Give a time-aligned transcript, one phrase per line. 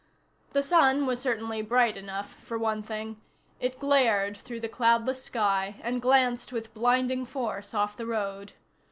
[0.53, 3.21] The sun was certainly bright enough, for one thing.
[3.59, 8.53] It glared through the cloudless sky and glanced with blinding force off the road.